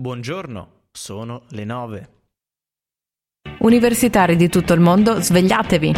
Buongiorno, 0.00 0.82
sono 0.92 1.42
le 1.48 1.64
9. 1.64 2.08
Universitari 3.62 4.36
di 4.36 4.48
tutto 4.48 4.72
il 4.72 4.78
mondo, 4.78 5.20
svegliatevi! 5.20 5.92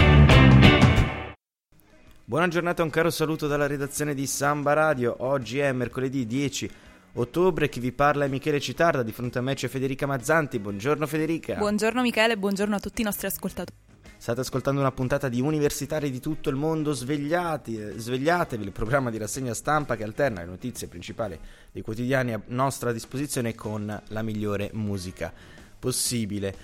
Buona 2.24 2.48
giornata 2.48 2.82
un 2.82 2.88
caro 2.88 3.10
saluto 3.10 3.46
dalla 3.46 3.66
redazione 3.66 4.14
di 4.14 4.26
Samba 4.26 4.72
Radio. 4.72 5.16
Oggi 5.18 5.58
è 5.58 5.70
mercoledì 5.72 6.24
10 6.24 6.70
ottobre. 7.12 7.68
Chi 7.68 7.78
vi 7.78 7.92
parla 7.92 8.24
è 8.24 8.28
Michele 8.28 8.58
Citarda. 8.58 9.02
Di 9.02 9.12
fronte 9.12 9.36
a 9.36 9.42
me 9.42 9.52
c'è 9.52 9.68
Federica 9.68 10.06
Mazzanti. 10.06 10.58
Buongiorno 10.58 11.06
Federica. 11.06 11.56
Buongiorno 11.56 12.00
Michele 12.00 12.32
e 12.32 12.38
buongiorno 12.38 12.76
a 12.76 12.80
tutti 12.80 13.02
i 13.02 13.04
nostri 13.04 13.26
ascoltatori. 13.26 13.89
State 14.20 14.40
ascoltando 14.40 14.80
una 14.80 14.92
puntata 14.92 15.30
di 15.30 15.40
Universitari 15.40 16.10
di 16.10 16.20
tutto 16.20 16.50
il 16.50 16.54
mondo, 16.54 16.92
svegliati, 16.92 17.80
eh, 17.80 17.92
svegliatevi, 17.96 18.62
il 18.62 18.70
programma 18.70 19.08
di 19.08 19.16
rassegna 19.16 19.54
stampa 19.54 19.96
che 19.96 20.04
alterna 20.04 20.40
le 20.40 20.46
notizie 20.46 20.88
principali 20.88 21.40
dei 21.72 21.80
quotidiani 21.80 22.34
a 22.34 22.42
nostra 22.48 22.92
disposizione 22.92 23.54
con 23.54 24.02
la 24.08 24.22
migliore 24.22 24.68
musica 24.74 25.32
possibile. 25.78 26.54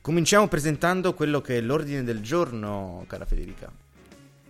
Cominciamo 0.00 0.48
presentando 0.48 1.12
quello 1.12 1.42
che 1.42 1.58
è 1.58 1.60
l'ordine 1.60 2.02
del 2.02 2.22
giorno, 2.22 3.04
cara 3.06 3.26
Federica. 3.26 3.70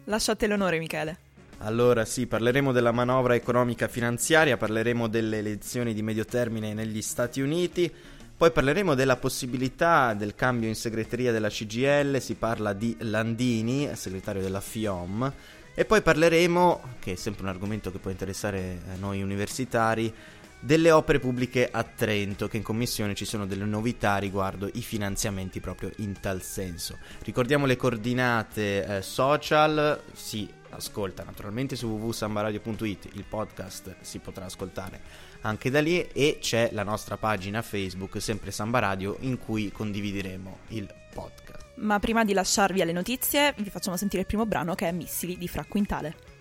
Lasciate 0.05 0.47
l'onore 0.47 0.79
Michele. 0.79 1.19
Allora 1.59 2.05
sì, 2.05 2.29
parleremo 2.29 2.71
della 2.71 2.93
manovra 2.93 3.35
economica 3.35 3.89
finanziaria, 3.89 4.57
parleremo 4.57 5.09
delle 5.09 5.39
elezioni 5.39 5.93
di 5.95 6.03
medio 6.03 6.25
termine 6.25 6.75
negli 6.75 7.03
Stati 7.03 7.41
Uniti, 7.41 7.93
poi 8.37 8.51
parleremo 8.51 8.95
della 8.95 9.17
possibilità 9.17 10.13
del 10.13 10.35
cambio 10.35 10.69
in 10.69 10.75
segreteria 10.75 11.33
della 11.33 11.49
CGL, 11.49 12.21
si 12.21 12.35
parla 12.35 12.75
di 12.75 12.95
Landini, 13.01 13.89
segretario 13.95 14.43
della 14.43 14.61
FIOM, 14.61 15.33
e 15.75 15.85
poi 15.87 16.03
parleremo, 16.03 16.83
che 16.99 17.13
è 17.13 17.17
sempre 17.17 17.45
un 17.45 17.49
argomento 17.49 17.91
che 17.91 17.99
può 17.99 18.11
interessare 18.11 18.81
a 18.93 18.97
noi 18.99 19.23
universitari, 19.23 20.13
delle 20.61 20.91
opere 20.91 21.19
pubbliche 21.19 21.71
a 21.71 21.83
Trento, 21.83 22.47
che 22.47 22.59
in 22.59 22.63
commissione 22.63 23.15
ci 23.15 23.25
sono 23.25 23.47
delle 23.47 23.65
novità 23.65 24.19
riguardo 24.19 24.69
i 24.75 24.83
finanziamenti 24.83 25.61
proprio 25.61 25.91
in 25.97 26.21
tal 26.21 26.43
senso. 26.43 26.99
Ricordiamo 27.23 27.65
le 27.65 27.77
coordinate 27.77 28.85
eh, 28.85 29.03
social, 29.03 29.99
si 30.13 30.47
ascolta 30.77 31.25
naturalmente 31.25 31.75
su 31.77 31.89
www.sambaradio.it, 31.89 33.11
il 33.15 33.25
podcast 33.25 33.97
si 34.01 34.19
potrà 34.19 34.45
ascoltare 34.45 35.01
anche 35.43 35.71
da 35.71 35.81
lì 35.81 36.01
e 36.09 36.39
c'è 36.41 36.71
la 36.73 36.83
nostra 36.83 37.17
pagina 37.17 37.63
Facebook, 37.63 38.21
sempre 38.21 38.51
Samba 38.51 38.79
Radio, 38.79 39.17
in 39.21 39.39
cui 39.39 39.73
condivideremo 39.73 40.59
il 40.69 40.93
podcast. 41.13 41.65
Ma 41.77 41.99
prima 41.99 42.25
di 42.25 42.33
lasciarvi 42.33 42.81
alle 42.81 42.93
notizie, 42.93 43.55
vi 43.59 43.71
facciamo 43.71 43.97
sentire 43.97 44.23
il 44.23 44.27
primo 44.27 44.47
brano 44.47 44.75
che 44.75 44.89
è 44.89 44.93
Missili 44.93 45.37
di 45.37 45.49
Fra 45.49 45.65
Quintale. 45.65 46.36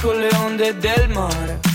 Con 0.00 0.16
le 0.18 0.28
onde 0.36 0.76
del 0.78 1.08
mare 1.10 1.72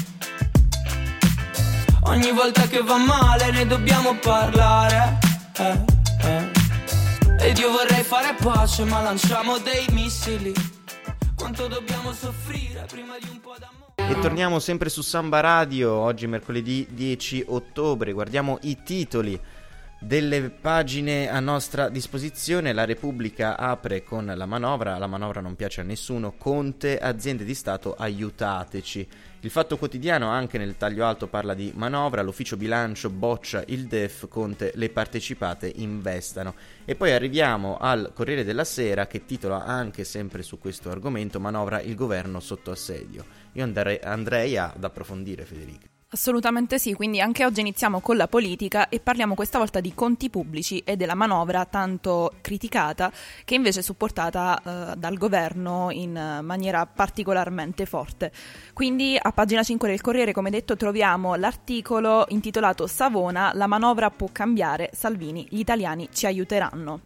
Ogni 2.10 2.32
volta 2.32 2.64
che 2.68 2.82
va 2.82 2.98
male 2.98 3.52
ne 3.52 3.68
dobbiamo 3.68 4.16
parlare. 4.16 5.20
Eh, 5.58 5.84
eh. 6.24 7.48
Ed 7.50 7.58
io 7.60 7.70
vorrei 7.70 8.02
fare 8.04 8.36
pace, 8.42 8.84
ma 8.84 9.02
lanciamo 9.02 9.60
dei 9.60 9.86
missili. 9.92 10.52
Quanto 11.36 11.68
dobbiamo 11.68 12.12
soffrire 12.12 12.86
prima 12.90 13.16
di 13.20 13.28
un 13.30 13.40
po' 13.40 13.56
d'amore. 13.60 14.12
E 14.12 14.20
torniamo 14.22 14.58
sempre 14.58 14.90
su 14.90 15.04
Samba 15.04 15.40
Radio, 15.42 15.92
oggi 15.94 16.26
mercoledì 16.26 16.88
10 16.90 17.46
ottobre, 17.50 18.12
guardiamo 18.12 18.58
i 18.62 18.82
titoli 18.82 19.40
delle 20.00 20.50
pagine 20.50 21.30
a 21.30 21.40
nostra 21.40 21.90
disposizione. 21.90 22.72
La 22.72 22.86
Repubblica 22.86 23.58
apre 23.58 24.04
con 24.04 24.32
la 24.34 24.46
manovra, 24.46 24.98
la 24.98 25.08
manovra 25.08 25.42
non 25.42 25.56
piace 25.56 25.82
a 25.82 25.84
nessuno, 25.84 26.34
Conte, 26.38 26.98
aziende 26.98 27.44
di 27.44 27.54
Stato 27.54 27.96
aiutateci. 27.96 29.08
Il 29.42 29.50
Fatto 29.50 29.78
Quotidiano 29.78 30.30
anche 30.30 30.58
nel 30.58 30.78
taglio 30.78 31.06
alto 31.06 31.28
parla 31.28 31.54
di 31.54 31.72
manovra, 31.76 32.22
l'ufficio 32.22 32.58
bilancio 32.58 33.10
boccia 33.10 33.64
il 33.68 33.88
DEF, 33.88 34.28
Conte 34.28 34.72
le 34.76 34.90
partecipate 34.90 35.72
investano. 35.76 36.56
E 36.86 36.96
poi 36.96 37.12
arriviamo 37.12 37.78
al 37.78 38.12
Corriere 38.14 38.44
della 38.44 38.66
Sera 38.66 39.08
che 39.08 39.26
titola 39.26 39.66
anche 39.66 40.04
sempre 40.04 40.44
su 40.44 40.60
questo 40.60 40.90
argomento 40.90 41.40
manovra 41.40 41.82
il 41.82 41.96
governo 41.96 42.40
sotto 42.40 42.72
assedio. 42.72 43.26
Io 43.54 43.64
andrei, 43.64 44.00
andrei 44.02 44.58
ad 44.58 44.84
approfondire 44.84 45.46
Federica. 45.46 45.99
Assolutamente 46.12 46.80
sì, 46.80 46.96
quindi 46.96 47.22
anche 47.22 47.46
oggi 47.46 47.60
iniziamo 47.60 48.00
con 48.00 48.18
la 48.18 48.28
politica 48.28 48.90
e 48.90 49.00
parliamo 49.00 49.36
questa 49.36 49.60
volta 49.60 49.80
di 49.80 49.94
conti 49.94 50.32
pubblici 50.32 50.80
e 50.80 50.98
della 50.98 51.14
manovra 51.14 51.66
tanto 51.66 52.34
criticata 52.42 53.12
che 53.46 53.54
invece 53.54 53.82
è 53.82 53.84
supportata 53.84 54.60
eh, 54.60 54.96
dal 54.98 55.18
governo 55.20 55.92
in 55.92 56.40
maniera 56.42 56.88
particolarmente 56.88 57.86
forte. 57.86 58.32
Quindi 58.74 59.20
a 59.22 59.32
pagina 59.32 59.62
5 59.62 59.88
del 59.88 60.02
Corriere, 60.02 60.34
come 60.34 60.50
detto, 60.50 60.76
troviamo 60.76 61.36
l'articolo 61.36 62.26
intitolato 62.30 62.88
Savona, 62.88 63.52
la 63.54 63.68
manovra 63.68 64.10
può 64.10 64.30
cambiare, 64.32 64.90
Salvini, 64.94 65.46
gli 65.52 65.60
italiani 65.60 66.10
ci 66.12 66.26
aiuteranno. 66.26 67.02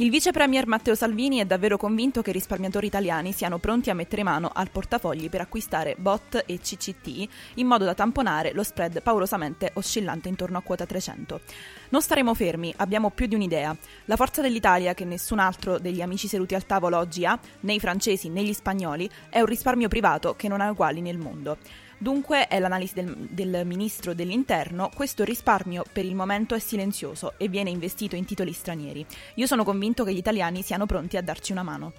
Il 0.00 0.08
vice 0.08 0.30
premier 0.30 0.66
Matteo 0.66 0.94
Salvini 0.94 1.40
è 1.40 1.44
davvero 1.44 1.76
convinto 1.76 2.22
che 2.22 2.30
i 2.30 2.32
risparmiatori 2.32 2.86
italiani 2.86 3.32
siano 3.32 3.58
pronti 3.58 3.90
a 3.90 3.94
mettere 3.94 4.22
mano 4.22 4.50
al 4.50 4.70
portafogli 4.70 5.28
per 5.28 5.42
acquistare 5.42 5.94
bot 5.98 6.42
e 6.46 6.58
CCT 6.58 7.28
in 7.56 7.66
modo 7.66 7.84
da 7.84 7.92
tamponare 7.92 8.54
lo 8.54 8.62
spread 8.62 9.02
paurosamente 9.02 9.72
oscillante 9.74 10.30
intorno 10.30 10.56
a 10.56 10.62
quota 10.62 10.86
300. 10.86 11.42
Non 11.90 12.00
staremo 12.00 12.32
fermi, 12.32 12.72
abbiamo 12.78 13.10
più 13.10 13.26
di 13.26 13.34
un'idea. 13.34 13.76
La 14.06 14.16
forza 14.16 14.40
dell'Italia, 14.40 14.94
che 14.94 15.04
nessun 15.04 15.38
altro 15.38 15.78
degli 15.78 16.00
amici 16.00 16.28
seduti 16.28 16.54
al 16.54 16.64
tavolo 16.64 16.96
oggi 16.96 17.26
ha, 17.26 17.38
né 17.60 17.74
i 17.74 17.78
francesi 17.78 18.30
né 18.30 18.42
gli 18.42 18.54
spagnoli, 18.54 19.06
è 19.28 19.40
un 19.40 19.46
risparmio 19.46 19.88
privato 19.88 20.34
che 20.34 20.48
non 20.48 20.62
ha 20.62 20.70
uguali 20.70 21.02
nel 21.02 21.18
mondo. 21.18 21.58
Dunque, 22.02 22.48
è 22.48 22.58
l'analisi 22.58 22.94
del, 22.94 23.14
del, 23.28 23.66
ministro 23.66 24.14
dell'interno, 24.14 24.88
questo 24.94 25.22
risparmio 25.22 25.84
per 25.92 26.06
il 26.06 26.14
momento 26.14 26.54
è 26.54 26.58
silenzioso 26.58 27.34
e 27.36 27.48
viene 27.48 27.68
investito 27.68 28.16
in 28.16 28.24
titoli 28.24 28.54
stranieri. 28.54 29.04
Io 29.34 29.46
sono 29.46 29.64
convinto 29.64 30.02
che 30.02 30.14
gli 30.14 30.16
italiani 30.16 30.62
siano 30.62 30.86
pronti 30.86 31.18
a 31.18 31.22
darci 31.22 31.52
una 31.52 31.62
mano. 31.62 31.92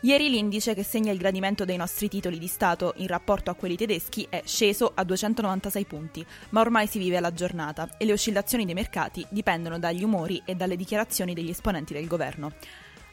Ieri 0.00 0.30
l'indice 0.30 0.72
che 0.72 0.82
segna 0.82 1.12
il 1.12 1.18
gradimento 1.18 1.66
dei 1.66 1.76
nostri 1.76 2.08
titoli 2.08 2.38
di 2.38 2.46
Stato 2.46 2.94
in 2.96 3.06
rapporto 3.06 3.50
a 3.50 3.54
quelli 3.54 3.76
tedeschi 3.76 4.26
è 4.30 4.40
sceso 4.46 4.92
a 4.94 5.04
296 5.04 5.84
punti, 5.84 6.26
ma 6.50 6.62
ormai 6.62 6.86
si 6.86 6.98
vive 6.98 7.18
alla 7.18 7.34
giornata 7.34 7.98
e 7.98 8.06
le 8.06 8.12
oscillazioni 8.12 8.64
dei 8.64 8.72
mercati 8.72 9.26
dipendono 9.28 9.78
dagli 9.78 10.04
umori 10.04 10.40
e 10.46 10.54
dalle 10.54 10.76
dichiarazioni 10.76 11.34
degli 11.34 11.50
esponenti 11.50 11.92
del 11.92 12.06
governo. 12.06 12.52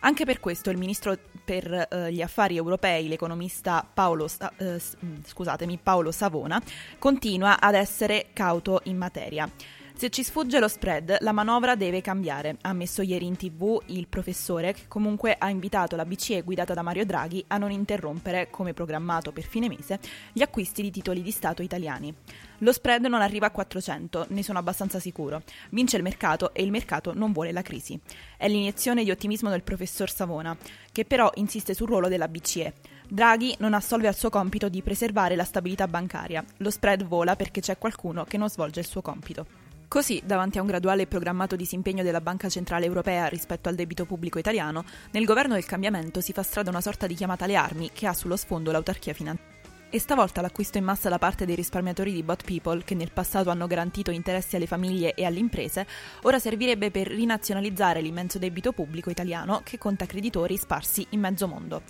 Anche 0.04 0.26
per 0.26 0.40
questo 0.40 0.70
il 0.72 0.78
ministro 0.78 1.16
per 1.44 1.88
eh, 1.90 2.12
gli 2.12 2.22
affari 2.22 2.56
europei, 2.56 3.08
l'economista 3.08 3.88
Paolo, 3.92 4.28
eh, 4.58 4.82
scusatemi, 5.24 5.80
Paolo 5.82 6.12
Savona, 6.12 6.62
continua 6.98 7.60
ad 7.60 7.76
essere 7.76 8.28
cauto 8.34 8.82
in 8.86 8.98
materia. 8.98 9.50
Se 9.94 10.10
ci 10.10 10.24
sfugge 10.24 10.60
lo 10.60 10.68
spread, 10.68 11.18
la 11.20 11.32
manovra 11.32 11.76
deve 11.76 12.02
cambiare, 12.02 12.58
ha 12.62 12.70
ammesso 12.70 13.04
ieri 13.04 13.28
in 13.28 13.36
tv 13.36 13.80
il 13.88 14.08
professore 14.08 14.74
che 14.74 14.88
comunque 14.88 15.36
ha 15.38 15.50
invitato 15.50 15.96
la 15.96 16.06
BCE 16.06 16.42
guidata 16.42 16.74
da 16.74 16.82
Mario 16.82 17.06
Draghi 17.06 17.44
a 17.50 17.58
non 17.58 17.70
interrompere, 17.70 18.50
come 18.50 18.74
programmato 18.74 19.32
per 19.32 19.44
fine 19.44 19.68
mese, 19.68 20.00
gli 20.34 20.42
acquisti 20.42 20.82
di 20.82 20.90
titoli 20.90 21.22
di 21.22 21.30
Stato 21.30 21.62
italiani. 21.62 22.16
Lo 22.64 22.72
spread 22.72 23.06
non 23.06 23.22
arriva 23.22 23.48
a 23.48 23.52
400, 23.52 24.28
ne 24.30 24.44
sono 24.44 24.60
abbastanza 24.60 25.00
sicuro. 25.00 25.42
Vince 25.72 25.98
il 25.98 26.04
mercato 26.04 26.54
e 26.54 26.62
il 26.62 26.70
mercato 26.70 27.12
non 27.12 27.32
vuole 27.32 27.52
la 27.52 27.64
crisi. 27.64 28.00
È 28.38 28.48
l'iniezione 28.48 29.04
di 29.04 29.10
ottimismo 29.10 29.50
del 29.50 29.64
professor 29.64 30.12
Savona, 30.12 30.56
che 30.92 31.04
però 31.04 31.32
insiste 31.36 31.74
sul 31.74 31.88
ruolo 31.88 32.08
della 32.08 32.28
BCE. 32.28 32.74
Draghi 33.10 33.56
non 33.58 33.74
assolve 33.74 34.08
al 34.08 34.16
suo 34.16 34.30
compito 34.30 34.70
di 34.70 34.84
preservare 34.84 35.36
la 35.36 35.44
stabilità 35.44 35.88
bancaria. 35.88 36.46
Lo 36.58 36.70
spread 36.70 37.04
vola 37.04 37.36
perché 37.36 37.62
c'è 37.62 37.80
qualcuno 37.80 38.26
che 38.26 38.38
non 38.38 38.48
svolge 38.48 38.80
il 38.80 38.86
suo 38.86 39.02
compito. 39.02 39.48
Così, 39.88 40.22
davanti 40.24 40.60
a 40.60 40.62
un 40.62 40.68
graduale 40.68 41.02
e 41.02 41.08
programmato 41.08 41.56
disimpegno 41.56 42.04
della 42.04 42.22
Banca 42.22 42.48
Centrale 42.48 42.86
Europea 42.86 43.26
rispetto 43.26 43.70
al 43.70 43.76
debito 43.76 44.06
pubblico 44.06 44.38
italiano, 44.38 44.86
nel 45.12 45.26
governo 45.26 45.56
del 45.56 45.66
cambiamento 45.66 46.22
si 46.22 46.32
fa 46.32 46.44
strada 46.44 46.70
una 46.70 46.80
sorta 46.80 47.08
di 47.08 47.16
chiamata 47.16 47.46
alle 47.46 47.56
armi 47.56 47.90
che 47.92 48.06
ha 48.06 48.14
sullo 48.14 48.36
sfondo 48.36 48.72
l'autarchia 48.72 49.14
finanziaria. 49.14 49.51
E 49.94 50.00
stavolta 50.00 50.40
l'acquisto 50.40 50.78
in 50.78 50.86
massa 50.86 51.10
da 51.10 51.18
parte 51.18 51.46
dei 51.46 51.54
risparmiatori 51.54 52.14
di 52.14 52.24
Bot 52.24 52.46
People, 52.46 52.82
che 52.82 52.96
nel 52.96 53.12
passato 53.12 53.50
hanno 53.50 53.68
garantito 53.68 54.10
interessi 54.10 54.56
alle 54.56 54.66
famiglie 54.66 55.14
e 55.16 55.26
alle 55.26 55.40
imprese, 55.40 55.86
ora 56.22 56.40
servirebbe 56.40 56.92
per 56.92 57.08
rinazionalizzare 57.08 58.00
l'immenso 58.00 58.40
debito 58.40 58.72
pubblico 58.72 59.10
italiano 59.10 59.60
che 59.66 59.78
conta 59.78 60.06
creditori 60.06 60.56
sparsi 60.56 61.06
in 61.10 61.20
mezzo 61.20 61.46
mondo. 61.46 61.82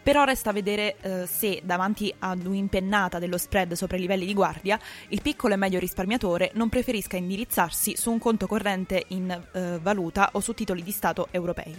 Però 0.00 0.22
resta 0.22 0.50
a 0.50 0.52
vedere 0.52 0.98
eh, 1.00 1.26
se, 1.26 1.60
davanti 1.64 2.14
ad 2.20 2.46
un'impennata 2.46 3.18
dello 3.18 3.36
spread 3.36 3.72
sopra 3.72 3.96
i 3.96 4.00
livelli 4.00 4.24
di 4.24 4.34
guardia, 4.34 4.78
il 5.08 5.20
piccolo 5.20 5.54
e 5.54 5.56
medio 5.56 5.80
risparmiatore 5.80 6.52
non 6.54 6.68
preferisca 6.68 7.16
indirizzarsi 7.16 7.96
su 7.96 8.12
un 8.12 8.20
conto 8.20 8.46
corrente 8.46 9.04
in 9.08 9.30
eh, 9.30 9.80
valuta 9.82 10.30
o 10.34 10.40
su 10.40 10.54
titoli 10.54 10.84
di 10.84 10.92
Stato 10.92 11.26
europei. 11.32 11.74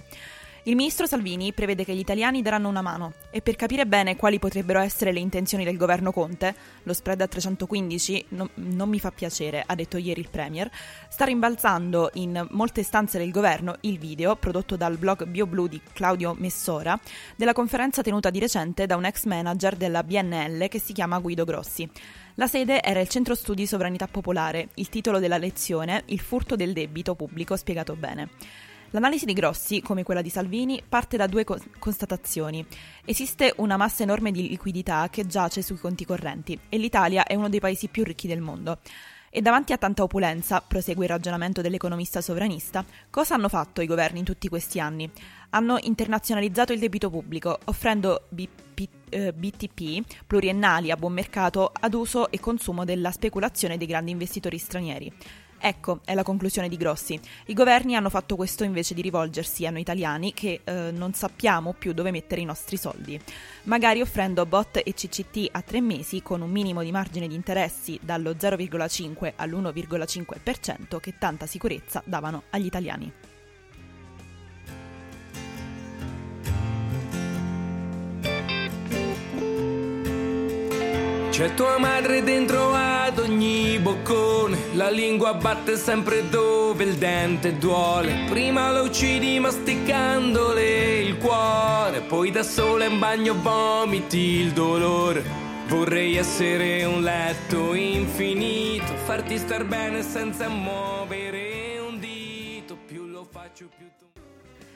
Il 0.64 0.76
ministro 0.76 1.06
Salvini 1.06 1.54
prevede 1.54 1.86
che 1.86 1.96
gli 1.96 2.00
italiani 2.00 2.42
daranno 2.42 2.68
una 2.68 2.82
mano 2.82 3.14
e 3.32 3.42
per 3.42 3.56
capire 3.56 3.86
bene 3.86 4.18
quali 4.18 4.40
potrebbero 4.40 4.80
essere 4.80 5.14
le 5.14 5.20
intenzioni 5.20 5.64
del 5.64 5.78
governo 5.78 6.12
Conte, 6.12 6.54
lo 6.84 6.92
spread 6.94 7.22
a 7.22 7.28
315 7.28 8.26
no, 8.30 8.50
non 8.56 8.90
mi 8.90 9.00
fa 9.00 9.12
piacere, 9.12 9.64
ha 9.66 9.74
detto 9.74 9.96
ieri 9.98 10.20
il 10.20 10.30
Premier, 10.30 10.70
sta 11.08 11.24
rimbalzando 11.24 12.10
in 12.16 12.46
molte 12.52 12.84
stanze 12.84 13.18
del 13.18 13.32
governo 13.32 13.78
il 13.82 13.98
video, 13.98 14.36
prodotto 14.36 14.76
dal 14.76 14.98
blog 14.98 15.26
BioBlue 15.26 15.70
di 15.70 15.82
Claudio 15.94 16.36
Messora, 16.38 17.00
della 17.38 17.54
conferenza 17.54 18.02
tenuta 18.02 18.30
di 18.30 18.40
recente 18.40 18.86
da 18.86 18.98
un 18.98 19.06
ex 19.06 19.26
manager 19.26 19.78
della 19.78 20.04
BNL 20.04 20.68
che 20.68 20.80
si 20.80 20.92
chiama 20.92 21.20
Guido 21.20 21.46
Grossi. 21.46 21.90
La 22.36 22.48
sede 22.48 22.82
era 22.82 23.00
il 23.00 23.08
Centro 23.08 23.34
Studi 23.34 23.66
Sovranità 23.66 24.08
Popolare, 24.08 24.70
il 24.76 24.90
titolo 24.90 25.20
della 25.20 25.38
lezione, 25.38 26.04
Il 26.08 26.20
furto 26.20 26.56
del 26.56 26.74
debito 26.74 27.16
pubblico 27.16 27.56
spiegato 27.56 27.96
bene. 27.96 28.30
L'analisi 28.92 29.26
di 29.26 29.34
Grossi, 29.34 29.82
come 29.82 30.02
quella 30.02 30.24
di 30.24 30.30
Salvini, 30.30 30.82
parte 30.88 31.16
da 31.16 31.28
due 31.28 31.44
co- 31.44 31.60
constatazioni. 31.78 32.66
Esiste 33.06 33.54
una 33.58 33.78
massa 33.78 34.02
enorme 34.02 34.32
di 34.32 34.48
liquidità 34.48 35.08
che 35.12 35.28
giace 35.28 35.62
sui 35.62 35.78
conti 35.78 36.06
correnti 36.06 36.60
e 36.70 36.78
l'Italia 36.78 37.24
è 37.26 37.36
uno 37.36 37.50
dei 37.50 37.60
paesi 37.60 37.88
più 37.88 38.04
ricchi 38.04 38.28
del 38.28 38.42
mondo. 38.42 38.80
E 39.30 39.42
davanti 39.42 39.74
a 39.74 39.78
tanta 39.78 40.02
opulenza, 40.02 40.60
prosegue 40.60 41.06
il 41.06 41.12
ragionamento 41.12 41.62
dell'economista 41.62 42.20
sovranista, 42.20 42.84
cosa 43.12 43.36
hanno 43.36 43.48
fatto 43.48 43.82
i 43.82 43.86
governi 43.86 44.20
in 44.20 44.26
tutti 44.26 44.50
questi 44.50 44.80
anni? 44.80 45.08
Hanno 45.52 45.78
internazionalizzato 45.80 46.74
il 46.74 46.80
debito 46.80 47.12
pubblico, 47.12 47.60
offrendo 47.66 48.24
BP, 48.30 48.90
eh, 49.10 49.34
BTP 49.34 50.24
pluriennali 50.26 50.90
a 50.90 50.98
buon 50.98 51.14
mercato 51.14 51.72
ad 51.72 51.94
uso 51.94 52.32
e 52.32 52.40
consumo 52.40 52.86
della 52.86 53.12
speculazione 53.12 53.78
dei 53.78 53.86
grandi 53.86 54.10
investitori 54.10 54.58
stranieri. 54.58 55.14
Ecco, 55.60 56.00
è 56.06 56.14
la 56.14 56.24
conclusione 56.24 56.70
di 56.70 56.78
Grossi. 56.78 57.20
I 57.48 57.54
governi 57.54 57.96
hanno 57.96 58.10
fatto 58.10 58.36
questo 58.36 58.64
invece 58.64 58.94
di 58.94 59.02
rivolgersi 59.02 59.66
a 59.66 59.72
noi 59.72 59.82
italiani 59.82 60.34
che 60.34 60.62
eh, 60.64 60.92
non 60.92 61.14
sappiamo 61.14 61.76
più 61.78 61.94
dove 61.94 62.12
mettere 62.12 62.42
i 62.42 62.46
nostri 62.46 62.78
soldi, 62.78 63.20
magari 63.64 64.02
offrendo 64.02 64.46
bot 64.46 64.78
e 64.78 64.94
CCT 64.94 65.50
a 65.52 65.62
tre 65.62 65.82
mesi 65.82 66.22
con 66.22 66.42
un 66.42 66.50
minimo 66.50 66.82
di 66.82 66.92
margine 66.92 67.28
di 67.28 67.36
interessi 67.36 68.00
dallo 68.02 68.32
0,5 68.32 69.34
all'1,5% 69.36 71.00
che 71.00 71.18
tanta 71.18 71.46
sicurezza 71.46 72.02
davano 72.06 72.44
agli 72.52 72.66
italiani. 72.66 73.12
C'è 81.40 81.54
tua 81.54 81.78
madre 81.78 82.22
dentro 82.22 82.74
ad 83.10 83.18
ogni 83.18 83.80
boccone, 83.80 84.76
la 84.76 84.90
lingua 84.92 85.34
batte 85.34 85.78
sempre 85.78 86.30
dove 86.30 86.84
il 86.84 86.96
dente 86.96 87.58
duole. 87.58 88.26
Prima 88.30 88.72
lo 88.72 88.84
uccidi 88.84 89.40
masticandole 89.40 91.00
il 91.00 91.18
cuore, 91.18 92.02
poi 92.02 92.30
da 92.30 92.44
sola 92.44 92.86
in 92.86 93.00
bagno 93.00 93.34
vomiti 93.42 94.18
il 94.18 94.52
dolore. 94.52 95.24
Vorrei 95.68 96.18
essere 96.18 96.86
un 96.86 97.02
letto 97.02 97.74
infinito, 97.74 98.96
farti 99.06 99.38
star 99.38 99.66
bene 99.66 100.04
senza 100.04 100.48
muovere 100.48 101.80
un 101.80 102.00
dito, 102.00 102.78
più 102.86 103.06
lo 103.06 103.28
faccio 103.30 103.68
più. 103.76 103.88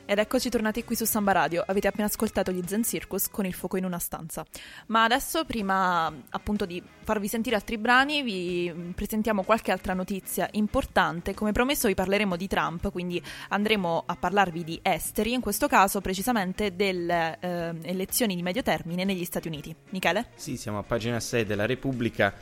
Ed 0.06 0.20
eccoci 0.20 0.50
tornati 0.50 0.84
qui 0.84 0.98
su 0.98 1.06
Samba 1.06 1.32
Radio. 1.32 1.64
Avete 1.66 1.88
appena 1.88 2.08
ascoltato 2.08 2.52
gli 2.52 2.62
Zen 2.66 2.84
Circus 2.84 3.30
con 3.30 3.46
il 3.46 3.54
fuoco 3.54 3.78
in 3.78 3.86
una 3.86 4.00
stanza. 4.00 4.46
Ma 4.88 5.06
adesso, 5.06 5.46
prima 5.46 6.14
appunto 6.32 6.66
di 6.66 6.84
farvi 7.04 7.30
sentire 7.30 7.56
altri 7.56 7.78
brani, 7.78 8.22
vi 8.22 8.92
presentiamo 8.94 9.44
qualche 9.44 9.72
altra 9.72 9.94
notizia 9.94 10.50
importante. 10.52 11.34
Come 11.34 11.54
promesso, 11.54 11.88
vi 11.88 11.94
parleremo 11.94 12.36
di 12.36 12.48
Trump, 12.48 12.92
quindi 12.92 13.22
andremo 13.50 14.04
a 14.06 14.16
parlarvi 14.18 14.66
di 14.66 14.80
esteri, 14.82 15.32
in 15.32 15.40
questo 15.40 15.68
caso 15.68 16.02
precisamente 16.02 16.76
delle 16.76 17.38
eh, 17.40 17.74
elezioni 17.84 18.36
di 18.36 18.42
medio 18.42 18.62
termine 18.62 19.06
negli 19.06 19.24
Stati 19.24 19.48
Uniti. 19.48 19.74
Michele? 19.92 20.28
Sì, 20.36 20.58
siamo 20.58 20.80
a 20.80 20.84
pagina 20.84 21.22
6 21.22 21.46
della 21.46 21.66
Repubblica 21.66 22.34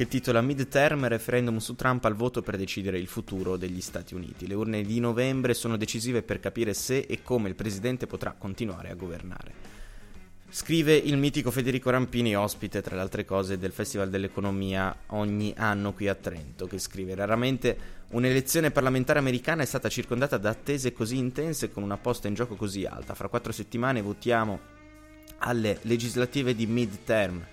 che 0.00 0.08
titola 0.08 0.40
Midterm 0.40 1.08
referendum 1.08 1.58
su 1.58 1.74
Trump 1.74 2.02
al 2.06 2.14
voto 2.14 2.40
per 2.40 2.56
decidere 2.56 2.98
il 2.98 3.06
futuro 3.06 3.58
degli 3.58 3.82
Stati 3.82 4.14
Uniti. 4.14 4.46
Le 4.46 4.54
urne 4.54 4.80
di 4.80 4.98
novembre 4.98 5.52
sono 5.52 5.76
decisive 5.76 6.22
per 6.22 6.40
capire 6.40 6.72
se 6.72 7.00
e 7.00 7.22
come 7.22 7.50
il 7.50 7.54
presidente 7.54 8.06
potrà 8.06 8.32
continuare 8.32 8.88
a 8.88 8.94
governare. 8.94 9.52
Scrive 10.48 10.96
il 10.96 11.18
mitico 11.18 11.50
Federico 11.50 11.90
Rampini, 11.90 12.34
ospite 12.34 12.80
tra 12.80 12.94
le 12.94 13.02
altre 13.02 13.26
cose 13.26 13.58
del 13.58 13.72
Festival 13.72 14.08
dell'Economia 14.08 15.00
ogni 15.08 15.52
anno 15.54 15.92
qui 15.92 16.08
a 16.08 16.14
Trento, 16.14 16.66
che 16.66 16.78
scrive 16.78 17.14
raramente 17.14 17.76
un'elezione 18.12 18.70
parlamentare 18.70 19.18
americana 19.18 19.60
è 19.60 19.66
stata 19.66 19.90
circondata 19.90 20.38
da 20.38 20.48
attese 20.48 20.94
così 20.94 21.18
intense 21.18 21.70
con 21.70 21.82
una 21.82 21.98
posta 21.98 22.26
in 22.26 22.32
gioco 22.32 22.54
così 22.56 22.86
alta. 22.86 23.14
Fra 23.14 23.28
quattro 23.28 23.52
settimane 23.52 24.00
votiamo 24.00 24.60
alle 25.40 25.78
legislative 25.82 26.54
di 26.54 26.64
midterm 26.64 27.44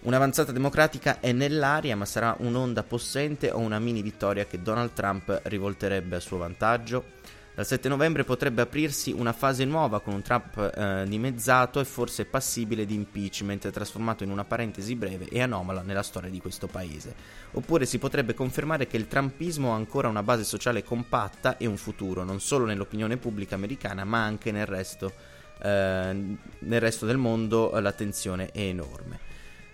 Un'avanzata 0.00 0.52
democratica 0.52 1.18
è 1.18 1.32
nell'aria, 1.32 1.96
ma 1.96 2.04
sarà 2.04 2.36
un'onda 2.38 2.84
possente 2.84 3.50
o 3.50 3.58
una 3.58 3.80
mini 3.80 4.00
vittoria 4.00 4.46
che 4.46 4.62
Donald 4.62 4.92
Trump 4.92 5.40
rivolterebbe 5.44 6.16
a 6.16 6.20
suo 6.20 6.38
vantaggio? 6.38 7.16
Dal 7.58 7.66
7 7.66 7.88
novembre 7.88 8.22
potrebbe 8.22 8.62
aprirsi 8.62 9.10
una 9.10 9.32
fase 9.32 9.64
nuova 9.64 9.98
con 10.00 10.14
un 10.14 10.22
Trump 10.22 10.56
eh, 10.56 11.04
dimezzato 11.08 11.80
e 11.80 11.84
forse 11.84 12.24
passibile 12.24 12.86
di 12.86 12.94
impeachment, 12.94 13.68
trasformato 13.72 14.22
in 14.22 14.30
una 14.30 14.44
parentesi 14.44 14.94
breve 14.94 15.26
e 15.28 15.42
anomala 15.42 15.82
nella 15.82 16.04
storia 16.04 16.30
di 16.30 16.40
questo 16.40 16.68
paese. 16.68 17.12
Oppure 17.50 17.84
si 17.84 17.98
potrebbe 17.98 18.34
confermare 18.34 18.86
che 18.86 18.96
il 18.96 19.08
trumpismo 19.08 19.72
ha 19.72 19.74
ancora 19.74 20.06
una 20.06 20.22
base 20.22 20.44
sociale 20.44 20.84
compatta 20.84 21.56
e 21.56 21.66
un 21.66 21.76
futuro, 21.76 22.22
non 22.22 22.38
solo 22.38 22.64
nell'opinione 22.64 23.16
pubblica 23.16 23.56
americana, 23.56 24.04
ma 24.04 24.22
anche 24.22 24.52
nel 24.52 24.66
resto, 24.66 25.12
eh, 25.60 26.36
nel 26.60 26.80
resto 26.80 27.06
del 27.06 27.16
mondo 27.16 27.76
l'attenzione 27.80 28.52
è 28.52 28.60
enorme. 28.60 29.17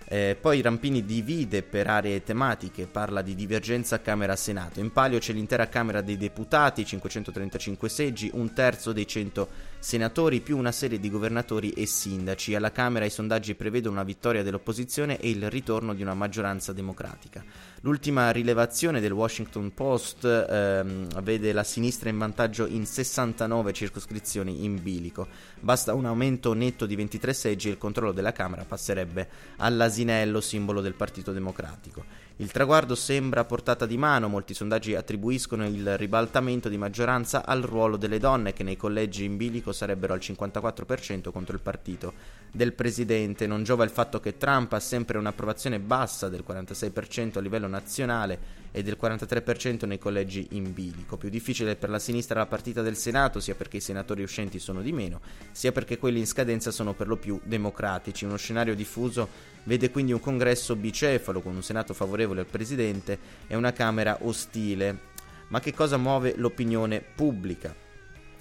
Eh, 0.07 0.37
poi 0.39 0.61
Rampini 0.61 1.05
divide 1.05 1.63
per 1.63 1.87
aree 1.87 2.23
tematiche, 2.23 2.87
parla 2.87 3.23
di 3.23 3.35
divergenza 3.35 4.01
Camera-Senato. 4.01 4.81
In 4.81 4.93
palio 4.93 5.19
c'è 5.19 5.33
l'intera 5.33 5.69
Camera 5.69 6.03
dei 6.03 6.17
Deputati, 6.17 6.85
535 6.85 7.89
seggi, 7.89 8.31
un 8.35 8.53
terzo 8.53 8.93
dei 8.93 9.07
100 9.07 9.49
senatori 9.79 10.41
più 10.41 10.57
una 10.57 10.73
serie 10.73 11.01
di 11.01 11.11
governatori 11.11 11.71
e 11.71 11.87
sindaci. 11.87 12.55
Alla 12.55 12.73
Camera 12.73 13.05
i 13.05 13.11
sondaggi 13.11 13.55
prevedono 13.55 13.95
una 13.95 14.05
vittoria 14.05 14.43
dell'opposizione 14.43 15.19
e 15.19 15.31
il 15.31 15.51
ritorno 15.51 15.95
di 15.95 16.03
una 16.03 16.15
maggioranza 16.15 16.73
democratica. 16.73 17.45
L'ultima 17.85 18.31
rilevazione 18.31 18.99
del 18.99 19.13
Washington 19.13 19.75
Post 19.75 20.25
ehm, 20.25 21.21
vede 21.21 21.53
la 21.53 21.65
sinistra 21.65 22.09
in 22.09 22.17
vantaggio 22.17 22.65
in 22.65 22.87
69 22.87 23.75
circoscrizioni 23.75 24.65
in 24.65 24.83
bilico. 24.83 25.27
Basta 25.61 25.93
un 25.93 26.07
aumento 26.07 26.55
netto 26.55 26.87
di 26.87 26.97
23 26.97 27.35
seggi 27.35 27.69
e 27.69 27.73
il 27.73 27.77
controllo 27.77 28.13
della 28.13 28.33
Camera 28.33 28.65
passerebbe 28.65 29.29
all'asinello, 29.57 30.41
simbolo 30.41 30.81
del 30.81 30.95
Partito 30.95 31.31
Democratico. 31.33 32.03
Il 32.37 32.51
traguardo 32.51 32.95
sembra 32.95 33.43
a 33.43 33.45
portata 33.45 33.85
di 33.85 33.99
mano, 33.99 34.29
molti 34.29 34.55
sondaggi 34.55 34.95
attribuiscono 34.95 35.67
il 35.67 35.99
ribaltamento 35.99 36.71
di 36.71 36.79
maggioranza 36.79 37.45
al 37.45 37.61
ruolo 37.61 37.99
delle 37.99 38.19
donne 38.19 38.55
che 38.55 38.63
nei 38.63 38.79
collegi 38.79 39.25
in 39.25 39.37
bilico 39.37 39.73
sarebbero 39.73 40.15
al 40.15 40.21
54% 40.21 41.31
contro 41.31 41.55
il 41.55 41.61
partito 41.61 42.15
del 42.55 42.73
presidente. 42.73 43.49
Non 43.49 43.65
giova 43.65 43.83
il 43.83 43.91
fatto 43.91 44.21
che 44.21 44.37
Trump 44.37 44.73
ha 44.75 44.81
sempre 44.81 45.19
un'approvazione 45.19 45.81
bassa 45.81 46.29
del 46.29 46.45
46% 46.47 47.39
a 47.39 47.41
livello 47.41 47.67
nazionale 47.67 48.63
e 48.71 48.85
del 48.85 48.97
43% 49.01 49.87
nei 49.87 49.99
collegi 49.99 50.47
in 50.53 50.73
bilico. 50.73 51.17
Più 51.17 51.29
difficile 51.29 51.75
per 51.75 51.91
la 51.91 51.99
sinistra 51.99 52.39
la 52.39 52.47
partita 52.47 52.81
del 52.81 52.97
Senato, 52.97 53.41
sia 53.41 53.57
perché 53.57 53.79
i 53.79 53.81
senatori 53.81 54.23
uscenti 54.23 54.61
sono 54.61 54.83
di 54.83 54.93
meno, 54.93 55.21
sia 55.51 55.73
perché 55.73 55.99
quelli 55.99 56.21
in 56.21 56.29
scadenza 56.29 56.71
sono 56.71 56.95
per 56.95 57.09
lo 57.09 57.17
più 57.17 57.41
democratici. 57.43 58.25
Uno 58.25 58.37
scenario 58.37 58.77
diffuso 58.77 59.53
Vede 59.67 59.91
quindi 59.91 60.13
un 60.13 60.21
congresso 60.21 60.77
bicefalo 60.77 61.41
con 61.41 61.55
un 61.55 61.63
Senato 61.63 61.95
favorevole 61.95 62.41
al 62.41 62.47
Presidente 62.47 63.19
e 63.47 63.57
una 63.57 63.73
Camera 63.73 64.19
ostile. 64.21 65.13
Ma 65.49 65.59
che 65.59 65.73
cosa 65.73 65.97
muove 65.97 66.35
l'opinione 66.37 67.01
pubblica? 67.01 67.75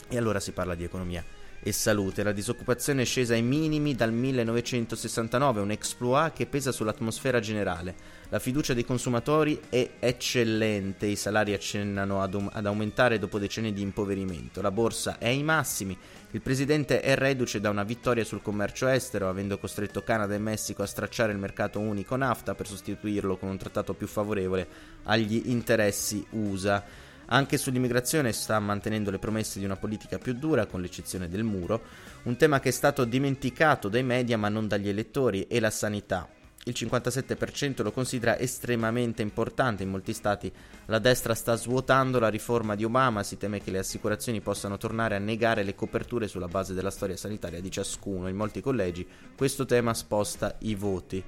E 0.10 0.17
allora 0.17 0.41
si 0.41 0.51
parla 0.51 0.75
di 0.75 0.84
economia 0.84 1.24
e 1.63 1.72
salute. 1.72 2.24
La 2.24 2.34
disoccupazione 2.34 3.03
è 3.03 3.05
scesa 3.05 3.34
ai 3.34 3.41
minimi 3.41 3.96
dal 3.96 4.12
1969, 4.12 5.62
un 5.62 5.72
exploit 5.72 6.34
che 6.34 6.46
pesa 6.46 6.72
sull'atmosfera 6.72 7.39
generale. 7.39 7.96
La 8.29 8.39
fiducia 8.39 8.74
dei 8.74 8.84
consumatori 8.84 9.60
è 9.70 9.91
eccellente, 10.00 11.05
i 11.05 11.15
salari 11.15 11.53
accennano 11.53 12.22
ad, 12.22 12.34
um- 12.34 12.50
ad 12.51 12.65
aumentare 12.65 13.17
dopo 13.17 13.39
decenni 13.39 13.72
di 13.72 13.82
impoverimento. 13.82 14.62
La 14.62 14.72
borsa 14.72 15.17
è 15.17 15.27
ai 15.27 15.43
massimi, 15.43 15.98
il 16.32 16.41
presidente 16.41 17.00
è 17.00 17.15
reduce 17.15 17.62
da 17.62 17.70
una 17.70 17.84
vittoria 17.84 18.25
sul 18.25 18.41
commercio 18.41 18.88
estero, 18.88 19.29
avendo 19.29 19.60
costretto 19.60 20.03
Canada 20.03 20.34
e 20.34 20.39
Messico 20.39 20.82
a 20.82 20.88
stracciare 20.88 21.32
il 21.32 21.38
mercato 21.38 21.79
unico 21.79 22.15
NAFTA 22.15 22.55
per 22.55 22.67
sostituirlo 22.67 23.38
con 23.38 23.50
un 23.50 23.58
trattato 23.58 23.93
più 23.93 24.08
favorevole 24.08 24.67
agli 25.03 25.43
interessi 25.46 26.25
USA. 26.32 26.84
Anche 27.27 27.58
sull'immigrazione 27.58 28.32
sta 28.32 28.60
mantenendo 28.60 29.10
le 29.10 29.20
promesse 29.20 29.60
di 29.60 29.65
una 29.65 29.77
politica 29.77 30.18
più 30.18 30.34
dura, 30.34 30.65
con 30.65 30.82
l'eccezione 30.82 31.30
del 31.30 31.44
muro, 31.44 31.82
un 32.24 32.36
tema 32.36 32.60
che 32.60 32.70
è 32.70 32.72
stato 32.72 33.06
dimenticato 33.06 33.88
dai 33.88 34.03
media 34.03 34.38
ma 34.38 34.50
non 34.50 34.68
dagli 34.68 34.89
elettori, 34.89 35.48
e 35.48 35.60
la 35.60 35.70
sanità. 35.70 36.27
il 36.65 36.75
57% 36.77 37.84
lo 37.84 37.92
considera 37.92 38.38
estremamente 38.38 39.22
importante. 39.22 39.84
In 39.84 39.89
molti 39.89 40.13
stati 40.13 40.51
la 40.86 41.00
destra 41.00 41.34
sta 41.34 41.56
svuotando 41.56 42.20
la 42.20 42.30
riforma 42.30 42.75
di 42.75 42.86
Obama, 42.86 43.24
si 43.24 43.38
teme 43.38 43.62
che 43.62 43.72
le 43.72 43.80
assicurazioni 43.80 44.39
possano 44.42 44.77
tornare 44.77 45.15
a 45.15 45.20
negare 45.20 45.63
le 45.63 45.75
coperture 45.75 46.27
sulla 46.27 46.48
base 46.48 46.74
della 46.74 46.92
storia 46.92 47.18
sanitaria 47.18 47.60
di 47.60 47.72
ciascuno. 47.72 48.30
In 48.30 48.36
molti 48.36 48.62
collegi 48.62 49.06
questo 49.36 49.65
tema 49.65 49.94
sposta 49.94 50.56
i 50.60 50.75
voti. 50.75 51.24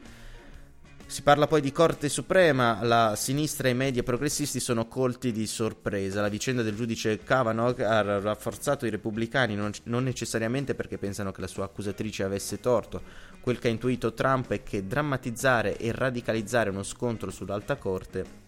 Si 1.08 1.22
parla 1.22 1.46
poi 1.48 1.62
di 1.62 1.72
Corte 1.72 2.10
Suprema, 2.10 2.80
la 2.82 3.16
sinistra 3.16 3.68
e 3.68 3.72
i 3.72 3.76
media 3.76 4.02
progressisti 4.02 4.60
sono 4.60 4.88
colti 4.88 5.32
di 5.32 5.46
sorpresa. 5.46 6.20
La 6.20 6.30
vicenda 6.30 6.64
del 6.64 6.76
giudice 6.76 7.20
Kavanaugh 7.20 7.80
ha 7.80 8.20
rafforzato 8.20 8.86
i 8.86 8.90
repubblicani 8.90 9.56
non, 9.56 9.72
non, 9.84 10.04
necessariamente 10.04 10.74
perché 10.74 10.98
pensano 10.98 11.32
che 11.32 11.42
la 11.42 11.48
sua 11.48 11.66
accusatrice 11.66 12.24
avesse 12.24 12.60
torto. 12.60 13.02
Quel 13.40 13.60
che 13.60 13.68
ha 13.68 13.72
intuito 13.72 14.14
Trump 14.14 14.52
è 14.52 14.64
che 14.64 14.88
drammatizzare 14.88 15.78
e 15.78 15.92
radicalizzare 15.92 16.72
uno 16.72 16.84
scontro 16.84 17.30
sull'alta 17.30 17.76
corte 17.78 18.45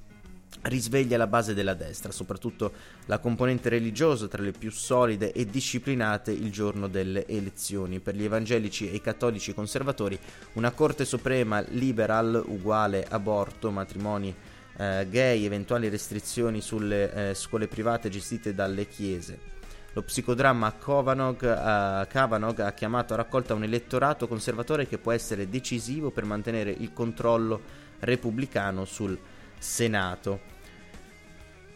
risveglia 0.64 1.18
la 1.18 1.28
base 1.28 1.54
della 1.54 1.74
destra, 1.74 2.12
soprattutto 2.12 2.72
la 3.06 3.20
componente 3.20 3.70
religiosa 3.70 4.28
tra 4.28 4.42
le 4.42 4.52
più 4.52 4.72
solide 4.72 5.32
e 5.32 5.46
disciplinate 5.46 6.32
il 6.32 6.52
giorno 6.52 6.88
delle 6.88 7.26
elezioni. 7.28 8.00
Per 8.00 8.16
gli 8.16 8.24
evangelici 8.24 8.90
e 8.90 8.96
i 8.96 9.02
cattolici 9.02 9.54
conservatori 9.54 10.18
una 10.54 10.72
Corte 10.72 11.06
Suprema 11.06 11.64
liberal 11.70 12.44
uguale 12.48 13.06
aborto, 13.08 13.72
matrimoni 13.72 14.34
eh, 14.78 15.08
gay, 15.10 15.46
eventuali 15.46 15.90
restrizioni 15.90 16.62
sulle 16.62 17.30
eh, 17.30 17.34
scuole 17.34 17.68
private 17.68 18.10
gestite 18.10 18.54
dalle 18.54 18.88
chiese. 18.88 19.56
Lo 19.94 20.04
psicodramma 20.04 20.76
Kavanaugh, 20.78 21.42
uh, 21.42 22.08
Kavanaugh 22.08 22.60
ha 22.60 22.72
chiamato 22.74 23.14
a 23.14 23.18
raccolta 23.18 23.56
un 23.56 23.64
elettorato 23.64 24.28
conservatore 24.28 24.86
che 24.86 25.00
può 25.00 25.12
essere 25.12 25.50
decisivo 25.50 26.12
per 26.12 26.24
mantenere 26.24 26.70
il 26.70 26.94
controllo 26.94 27.60
repubblicano 28.02 28.86
sul 28.86 29.18
Senato. 29.58 30.56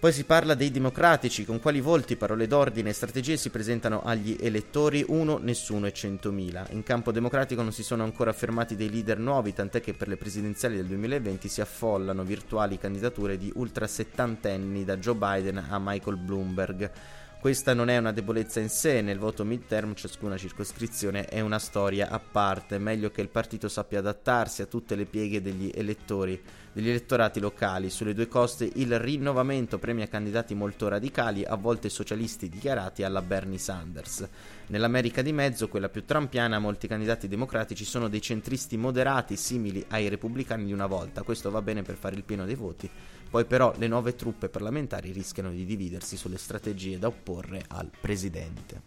Poi 0.02 0.12
si 0.12 0.24
parla 0.24 0.56
dei 0.56 0.72
democratici, 0.72 1.46
con 1.46 1.60
quali 1.60 1.80
volti, 1.80 2.16
parole 2.16 2.48
d'ordine 2.48 2.90
e 2.90 2.94
strategie 2.94 3.38
si 3.38 3.52
presentano 3.52 4.02
agli 4.02 4.36
elettori, 4.40 5.06
uno, 5.08 5.38
nessuno 5.38 5.86
e 5.86 5.94
centomila. 5.94 6.66
In 6.72 6.82
campo 6.82 7.12
democratico 7.12 7.62
non 7.62 7.72
si 7.72 7.84
sono 7.84 8.04
ancora 8.04 8.32
affermati 8.32 8.76
dei 8.76 8.90
leader 8.90 9.20
nuovi, 9.20 9.54
tant'è 9.54 9.80
che 9.80 9.94
per 9.94 10.08
le 10.08 10.18
presidenziali 10.18 10.76
del 10.76 10.88
2020 10.88 11.48
si 11.48 11.62
affollano 11.62 12.24
virtuali 12.24 12.80
candidature 12.80 13.38
di 13.38 13.52
ultra 13.58 13.86
settantenni 13.86 14.84
da 14.84 14.98
Joe 14.98 15.14
Biden 15.14 15.64
a 15.70 15.78
Michael 15.80 16.18
Bloomberg. 16.18 16.92
Questa 17.42 17.74
non 17.74 17.90
è 17.90 17.98
una 17.98 18.12
debolezza 18.12 18.60
in 18.60 18.70
sé, 18.70 19.02
nel 19.02 19.18
voto 19.18 19.44
midterm 19.44 19.96
ciascuna 19.96 20.38
circoscrizione 20.38 21.26
è 21.26 21.40
una 21.40 21.58
storia 21.58 22.12
a 22.12 22.20
parte, 22.20 22.78
meglio 22.78 23.10
che 23.10 23.22
il 23.22 23.30
partito 23.30 23.68
sappia 23.68 23.98
adattarsi 23.98 24.62
a 24.62 24.68
tutte 24.68 24.94
le 24.94 25.06
pieghe 25.06 25.42
degli 25.42 25.72
elettori, 25.74 26.40
degli 26.72 26.88
elettorati 26.88 27.40
locali. 27.40 27.90
Sulle 27.90 28.14
due 28.14 28.28
coste 28.28 28.70
il 28.76 29.00
rinnovamento 29.00 29.80
premia 29.80 30.08
candidati 30.08 30.54
molto 30.54 30.88
radicali, 30.88 31.44
a 31.44 31.56
volte 31.56 31.90
socialisti 31.90 32.48
dichiarati 32.48 33.02
alla 33.02 33.24
Bernie 33.24 33.58
Sanders. 33.58 34.30
Nell'America 34.68 35.24
di 35.24 35.34
mezzo, 35.34 35.68
quella 35.68 35.90
più 35.90 36.06
trampiana, 36.06 36.60
molti 36.60 36.86
candidati 36.88 37.28
democratici 37.28 37.86
sono 37.86 38.08
dei 38.08 38.22
centristi 38.22 38.78
moderati 38.78 39.36
simili 39.36 39.84
ai 39.88 40.10
repubblicani 40.10 40.66
di 40.66 40.74
una 40.74 40.86
volta, 40.86 41.24
questo 41.24 41.50
va 41.50 41.64
bene 41.64 41.82
per 41.82 41.96
fare 41.96 42.16
il 42.16 42.24
pieno 42.24 42.46
dei 42.46 42.54
voti 42.54 42.88
poi 43.32 43.46
però 43.46 43.74
le 43.78 43.88
nuove 43.88 44.14
truppe 44.14 44.50
parlamentari 44.50 45.14
rischiano 45.14 45.52
di 45.52 45.64
dividersi 45.64 46.18
sulle 46.18 46.38
strategie 46.38 47.00
da 47.00 47.08
opporre 47.08 47.64
al 47.70 47.90
presidente. 48.02 48.81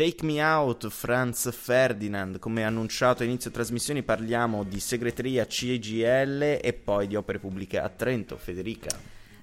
Take 0.00 0.24
Me 0.24 0.42
Out, 0.42 0.88
Franz 0.88 1.54
Ferdinand, 1.54 2.38
come 2.38 2.64
annunciato 2.64 3.22
a 3.22 3.26
inizio 3.26 3.50
trasmissioni 3.50 4.02
parliamo 4.02 4.64
di 4.64 4.80
segreteria 4.80 5.44
CGL 5.44 6.58
e 6.62 6.72
poi 6.72 7.06
di 7.06 7.16
opere 7.16 7.38
pubbliche 7.38 7.78
a 7.78 7.90
Trento, 7.90 8.38
Federica. 8.38 8.88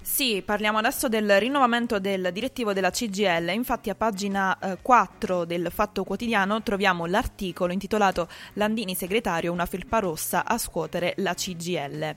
Sì, 0.02 0.42
parliamo 0.44 0.80
adesso 0.80 1.10
del 1.10 1.40
rinnovamento 1.40 2.00
del 2.00 2.32
direttivo 2.34 2.74
della 2.74 2.90
CGL. 2.90 3.50
Infatti 3.50 3.92
a 3.92 3.94
pagina 3.94 4.58
eh, 4.58 4.80
4 4.82 5.46
del 5.46 5.70
Fatto 5.72 6.04
Quotidiano 6.04 6.64
troviamo 6.64 7.06
l'articolo 7.06 7.72
intitolato 7.72 8.28
Landini 8.54 8.96
segretario, 8.96 9.52
una 9.52 9.68
felpa 9.68 10.00
rossa 10.00 10.44
a 10.44 10.58
scuotere 10.58 11.14
la 11.18 11.36
CGL. 11.36 12.16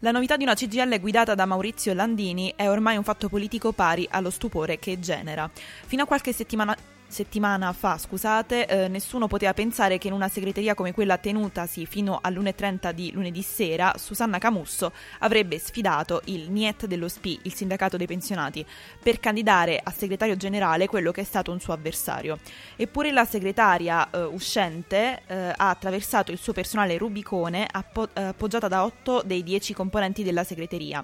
La 0.00 0.10
novità 0.10 0.36
di 0.36 0.42
una 0.42 0.54
CGL 0.54 0.98
guidata 0.98 1.36
da 1.36 1.46
Maurizio 1.46 1.94
Landini 1.94 2.52
è 2.56 2.68
ormai 2.68 2.96
un 2.96 3.04
fatto 3.04 3.28
politico 3.28 3.70
pari 3.70 4.08
allo 4.10 4.30
stupore 4.30 4.80
che 4.80 4.98
genera. 4.98 5.48
Fino 5.86 6.02
a 6.02 6.06
qualche 6.06 6.32
settimana 6.32 6.76
settimana 7.16 7.72
fa, 7.72 7.96
scusate, 7.96 8.66
eh, 8.66 8.88
nessuno 8.88 9.26
poteva 9.26 9.54
pensare 9.54 9.96
che 9.96 10.08
in 10.08 10.12
una 10.12 10.28
segreteria 10.28 10.74
come 10.74 10.92
quella 10.92 11.16
tenutasi 11.16 11.86
fino 11.86 12.18
all'1.30 12.20 12.92
di 12.92 13.10
lunedì 13.10 13.40
sera, 13.40 13.94
Susanna 13.96 14.36
Camusso 14.36 14.92
avrebbe 15.20 15.58
sfidato 15.58 16.20
il 16.24 16.50
NIET 16.50 16.84
dello 16.84 17.08
SPI, 17.08 17.40
il 17.44 17.54
sindacato 17.54 17.96
dei 17.96 18.06
pensionati, 18.06 18.66
per 19.02 19.18
candidare 19.18 19.80
a 19.82 19.90
segretario 19.92 20.36
generale 20.36 20.88
quello 20.88 21.10
che 21.10 21.22
è 21.22 21.24
stato 21.24 21.52
un 21.52 21.58
suo 21.58 21.72
avversario. 21.72 22.38
Eppure 22.76 23.10
la 23.12 23.24
segretaria 23.24 24.10
eh, 24.10 24.22
uscente 24.24 25.22
eh, 25.26 25.54
ha 25.56 25.70
attraversato 25.70 26.32
il 26.32 26.38
suo 26.38 26.52
personale 26.52 26.98
Rubicone 26.98 27.66
appo- 27.70 28.10
eh, 28.12 28.24
appoggiata 28.24 28.68
da 28.68 28.84
8 28.84 29.22
dei 29.24 29.42
10 29.42 29.72
componenti 29.72 30.22
della 30.22 30.44
segreteria. 30.44 31.02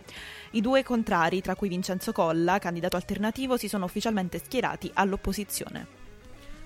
I 0.51 0.61
due 0.61 0.83
contrari, 0.83 1.41
tra 1.41 1.55
cui 1.55 1.71
Vincenzo 1.71 2.13
Colla, 2.13 2.59
candidato 2.59 2.97
alternativo, 2.97 3.57
si 3.57 3.67
sono 3.67 3.87
ufficialmente 3.87 4.39
schierati 4.45 4.91
all'opposizione. 4.93 6.02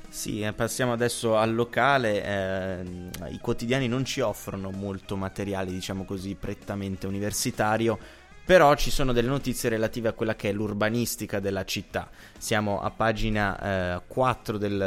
Sì, 0.08 0.40
eh, 0.40 0.52
passiamo 0.52 0.92
adesso 0.92 1.36
al 1.36 1.54
locale. 1.54 2.24
Eh, 2.24 3.30
I 3.30 3.38
quotidiani 3.40 3.88
non 3.88 4.04
ci 4.04 4.20
offrono 4.20 4.70
molto 4.70 5.16
materiale, 5.16 5.70
diciamo 5.70 6.04
così, 6.04 6.34
prettamente 6.34 7.06
universitario. 7.06 7.98
Però 8.44 8.74
ci 8.76 8.90
sono 8.90 9.12
delle 9.12 9.28
notizie 9.28 9.68
relative 9.68 10.08
a 10.08 10.12
quella 10.12 10.36
che 10.36 10.50
è 10.50 10.52
l'urbanistica 10.52 11.40
della 11.40 11.64
città. 11.64 12.08
Siamo 12.38 12.80
a 12.80 12.90
pagina 12.90 13.96
eh, 13.96 14.02
4 14.06 14.56
del, 14.56 14.80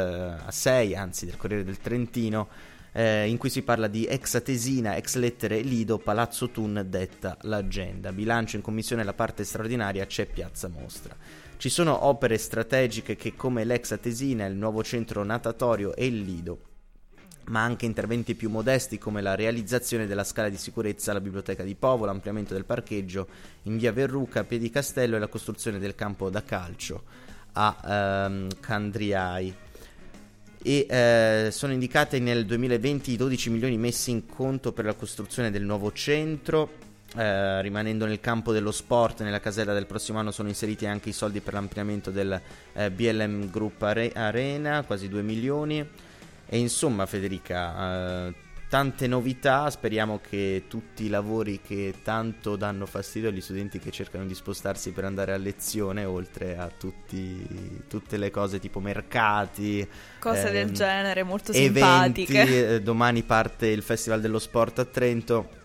a 0.46 0.50
6, 0.50 0.96
anzi, 0.96 1.26
del 1.26 1.36
Corriere 1.36 1.64
del 1.64 1.78
Trentino 1.78 2.48
eh, 2.92 3.28
in 3.28 3.36
cui 3.36 3.50
si 3.50 3.62
parla 3.62 3.86
di 3.86 4.06
ex 4.06 4.34
Atesina, 4.34 4.96
ex 4.96 5.16
lettere 5.16 5.60
Lido, 5.60 5.98
Palazzo 5.98 6.50
Thun 6.50 6.86
detta 6.88 7.36
l'agenda. 7.42 8.12
Bilancio 8.12 8.56
in 8.56 8.62
commissione 8.62 9.04
la 9.04 9.12
parte 9.12 9.44
straordinaria 9.44 10.06
c'è 10.06 10.26
Piazza 10.26 10.68
Mostra. 10.68 11.16
Ci 11.56 11.68
sono 11.68 12.06
opere 12.06 12.38
strategiche 12.38 13.16
che 13.16 13.34
come 13.34 13.64
l'ex 13.64 13.92
Atesina, 13.92 14.46
il 14.46 14.56
nuovo 14.56 14.82
centro 14.82 15.22
natatorio 15.24 15.94
e 15.94 16.06
il 16.06 16.22
Lido 16.22 16.58
ma 17.50 17.62
anche 17.62 17.84
interventi 17.84 18.34
più 18.34 18.48
modesti 18.48 18.98
come 18.98 19.20
la 19.20 19.34
realizzazione 19.34 20.06
della 20.06 20.24
scala 20.24 20.48
di 20.48 20.56
sicurezza 20.56 21.10
alla 21.10 21.20
biblioteca 21.20 21.64
di 21.64 21.74
Povo, 21.74 22.04
l'ampliamento 22.04 22.54
del 22.54 22.64
parcheggio 22.64 23.26
in 23.62 23.76
via 23.76 23.92
Verruca, 23.92 24.44
Piedi 24.44 24.70
Castello 24.70 25.16
e 25.16 25.18
la 25.18 25.26
costruzione 25.26 25.78
del 25.78 25.94
campo 25.94 26.30
da 26.30 26.42
calcio 26.42 27.02
a 27.52 28.26
um, 28.28 28.48
Candriai 28.60 29.52
e 30.62 30.86
eh, 30.88 31.48
sono 31.50 31.72
indicate 31.72 32.18
nel 32.18 32.44
2020 32.44 33.12
i 33.12 33.16
12 33.16 33.50
milioni 33.50 33.78
messi 33.78 34.10
in 34.10 34.26
conto 34.26 34.72
per 34.72 34.84
la 34.84 34.94
costruzione 34.94 35.50
del 35.50 35.62
nuovo 35.62 35.92
centro. 35.92 36.88
Eh, 37.16 37.60
rimanendo 37.62 38.06
nel 38.06 38.20
campo 38.20 38.52
dello 38.52 38.70
sport, 38.70 39.22
nella 39.22 39.40
casella 39.40 39.72
del 39.72 39.86
prossimo 39.86 40.18
anno 40.18 40.30
sono 40.30 40.48
inseriti 40.48 40.86
anche 40.86 41.08
i 41.08 41.12
soldi 41.12 41.40
per 41.40 41.54
l'ampliamento 41.54 42.10
del 42.12 42.40
eh, 42.72 42.90
BLM 42.90 43.50
Group 43.50 43.82
Are- 43.82 44.12
Arena, 44.12 44.82
quasi 44.84 45.08
2 45.08 45.22
milioni. 45.22 45.84
E 46.46 46.58
insomma, 46.58 47.06
Federica, 47.06 48.26
eh, 48.28 48.34
tante 48.70 49.08
novità, 49.08 49.68
speriamo 49.68 50.20
che 50.20 50.62
tutti 50.68 51.06
i 51.06 51.08
lavori 51.08 51.60
che 51.60 51.94
tanto 52.04 52.54
danno 52.54 52.86
fastidio 52.86 53.28
agli 53.28 53.40
studenti 53.40 53.80
che 53.80 53.90
cercano 53.90 54.26
di 54.26 54.34
spostarsi 54.34 54.92
per 54.92 55.04
andare 55.04 55.32
a 55.32 55.36
lezione, 55.38 56.04
oltre 56.04 56.56
a 56.56 56.70
tutti, 56.70 57.44
tutte 57.88 58.16
le 58.16 58.30
cose 58.30 58.60
tipo 58.60 58.78
mercati, 58.78 59.84
cose 60.20 60.46
ehm, 60.46 60.52
del 60.52 60.70
genere 60.70 61.24
molto 61.24 61.52
simpatiche. 61.52 62.40
Eventi, 62.40 62.74
eh, 62.74 62.80
domani 62.80 63.24
parte 63.24 63.66
il 63.66 63.82
Festival 63.82 64.20
dello 64.20 64.38
Sport 64.38 64.78
a 64.78 64.84
Trento 64.84 65.58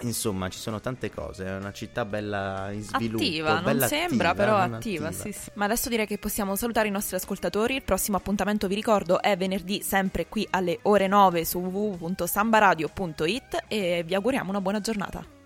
Insomma, 0.00 0.48
ci 0.48 0.58
sono 0.58 0.80
tante 0.80 1.10
cose, 1.10 1.46
è 1.46 1.56
una 1.56 1.72
città 1.72 2.04
bella 2.04 2.70
in 2.70 2.82
sviluppo. 2.82 3.22
Attiva, 3.22 3.60
bella 3.60 3.80
non 3.80 3.88
sembra, 3.88 4.30
attiva, 4.30 4.44
però 4.44 4.58
non 4.58 4.74
attiva, 4.74 5.12
sì, 5.12 5.32
sì. 5.32 5.50
Ma 5.54 5.64
adesso 5.64 5.88
direi 5.88 6.06
che 6.06 6.18
possiamo 6.18 6.56
salutare 6.56 6.88
i 6.88 6.90
nostri 6.90 7.16
ascoltatori. 7.16 7.76
Il 7.76 7.82
prossimo 7.82 8.16
appuntamento, 8.16 8.68
vi 8.68 8.74
ricordo, 8.74 9.20
è 9.20 9.36
venerdì, 9.36 9.82
sempre 9.82 10.26
qui 10.26 10.46
alle 10.50 10.78
ore 10.82 11.06
9 11.06 11.44
su 11.44 11.58
www.sambaradio.it 11.58 13.64
e 13.68 14.02
vi 14.06 14.14
auguriamo 14.14 14.50
una 14.50 14.60
buona 14.60 14.80
giornata. 14.80 15.36